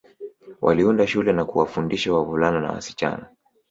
[0.61, 3.29] Waliunda shule na kuwafundisha wavulana na wasichana